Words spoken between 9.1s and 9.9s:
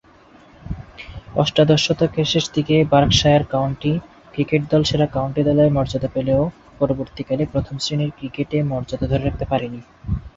ধরে রাখতে পারেনি।